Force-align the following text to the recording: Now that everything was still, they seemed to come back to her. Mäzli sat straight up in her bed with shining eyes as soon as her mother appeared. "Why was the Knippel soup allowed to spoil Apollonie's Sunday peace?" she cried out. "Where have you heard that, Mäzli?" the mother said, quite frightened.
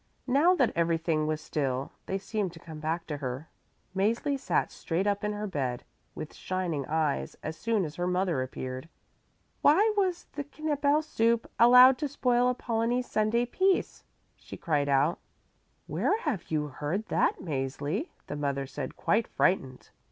Now 0.25 0.55
that 0.55 0.73
everything 0.75 1.27
was 1.27 1.41
still, 1.41 1.91
they 2.07 2.17
seemed 2.17 2.53
to 2.53 2.59
come 2.59 2.79
back 2.79 3.05
to 3.05 3.17
her. 3.17 3.47
Mäzli 3.95 4.35
sat 4.39 4.71
straight 4.71 5.05
up 5.05 5.23
in 5.23 5.31
her 5.31 5.45
bed 5.45 5.83
with 6.15 6.33
shining 6.33 6.87
eyes 6.87 7.35
as 7.43 7.55
soon 7.55 7.85
as 7.85 7.97
her 7.97 8.07
mother 8.07 8.41
appeared. 8.41 8.89
"Why 9.61 9.93
was 9.95 10.25
the 10.33 10.43
Knippel 10.43 11.03
soup 11.03 11.47
allowed 11.59 11.99
to 11.99 12.07
spoil 12.07 12.49
Apollonie's 12.49 13.05
Sunday 13.07 13.45
peace?" 13.45 14.03
she 14.35 14.57
cried 14.57 14.89
out. 14.89 15.19
"Where 15.85 16.17
have 16.21 16.49
you 16.49 16.69
heard 16.69 17.05
that, 17.09 17.39
Mäzli?" 17.39 18.09
the 18.25 18.35
mother 18.35 18.65
said, 18.65 18.95
quite 18.95 19.27
frightened. 19.27 19.91